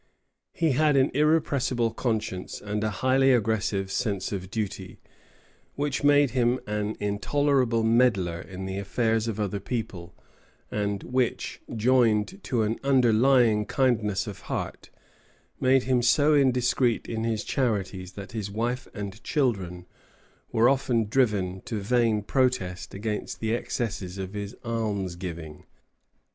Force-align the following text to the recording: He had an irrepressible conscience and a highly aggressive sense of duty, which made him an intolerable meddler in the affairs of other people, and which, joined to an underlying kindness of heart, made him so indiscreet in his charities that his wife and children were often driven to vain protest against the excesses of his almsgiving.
He 0.51 0.71
had 0.71 0.97
an 0.97 1.11
irrepressible 1.13 1.91
conscience 1.93 2.59
and 2.59 2.83
a 2.83 2.89
highly 3.05 3.31
aggressive 3.33 3.91
sense 3.91 4.31
of 4.31 4.49
duty, 4.49 4.99
which 5.75 6.03
made 6.03 6.31
him 6.31 6.59
an 6.65 6.95
intolerable 6.99 7.83
meddler 7.83 8.41
in 8.41 8.65
the 8.65 8.79
affairs 8.79 9.27
of 9.27 9.39
other 9.39 9.59
people, 9.59 10.15
and 10.71 11.03
which, 11.03 11.61
joined 11.75 12.43
to 12.45 12.63
an 12.63 12.79
underlying 12.83 13.67
kindness 13.67 14.25
of 14.25 14.39
heart, 14.49 14.89
made 15.59 15.83
him 15.83 16.01
so 16.01 16.33
indiscreet 16.33 17.05
in 17.07 17.23
his 17.23 17.43
charities 17.43 18.13
that 18.13 18.31
his 18.31 18.49
wife 18.49 18.87
and 18.95 19.23
children 19.23 19.85
were 20.51 20.67
often 20.67 21.05
driven 21.09 21.61
to 21.65 21.79
vain 21.79 22.23
protest 22.23 22.95
against 22.95 23.39
the 23.39 23.53
excesses 23.53 24.17
of 24.17 24.33
his 24.33 24.55
almsgiving. 24.65 25.65